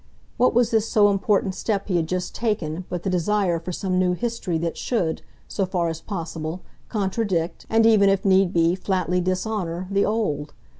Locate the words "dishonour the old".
9.21-10.55